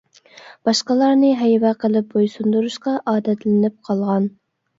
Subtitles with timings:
[0.69, 4.29] باشقىلارنى ھەيۋە قىلىپ بويسۇندۇرۇشقا ئادەتلىنىپ قالغان.